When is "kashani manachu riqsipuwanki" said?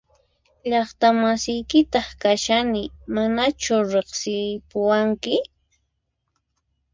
2.21-5.35